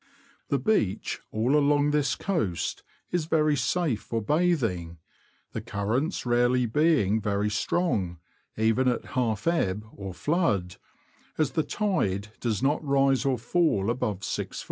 The 0.49 0.57
beach 0.57 1.21
all 1.31 1.55
along 1.55 1.91
this 1.91 2.15
coast 2.15 2.81
is 3.11 3.25
very 3.25 3.55
safe 3.55 4.01
for 4.01 4.19
bathing, 4.19 4.97
the 5.51 5.61
currents 5.61 6.25
rarely 6.25 6.65
being 6.65 7.21
very 7.21 7.51
strong, 7.51 8.17
even 8.57 8.87
at 8.87 9.05
half 9.13 9.45
ebb 9.45 9.85
or 9.95 10.15
flood, 10.15 10.77
as 11.37 11.51
the 11.51 11.61
tide 11.61 12.29
does 12.39 12.63
not 12.63 12.83
rise 12.83 13.25
or 13.25 13.37
fall 13.37 13.91
above 13.91 14.21
6ft. 14.21 14.59